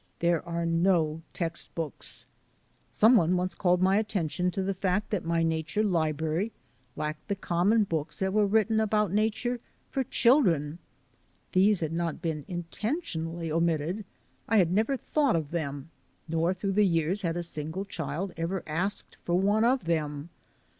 [0.17, 2.25] There are no text books.
[2.89, 6.51] Someone once called my attention to the fact that my nature library
[6.95, 9.59] lacked the common books that were written about nature
[9.91, 10.79] for children.
[11.51, 14.03] These had not been intentionally omitted.
[14.49, 15.91] I had never thought of them,
[16.27, 20.29] nor, through the years, had a single child ever asked for one of them.